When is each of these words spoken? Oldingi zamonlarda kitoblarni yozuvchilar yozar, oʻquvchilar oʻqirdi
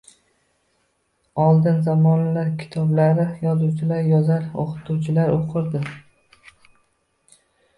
Oldingi 1.43 1.83
zamonlarda 1.87 2.45
kitoblarni 2.63 3.25
yozuvchilar 3.49 4.09
yozar, 4.13 4.49
oʻquvchilar 4.65 5.35
oʻqirdi 5.37 5.85